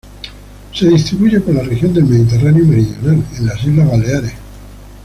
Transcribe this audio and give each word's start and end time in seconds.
Se 0.73 0.87
distribuye 0.89 1.39
por 1.41 1.53
la 1.53 1.61
región 1.61 1.93
del 1.93 2.05
Mediterráneo 2.05 2.65
meridional, 2.65 3.23
en 3.37 3.45
las 3.45 3.63
Islas 3.63 3.87
Baleares. 3.87 4.33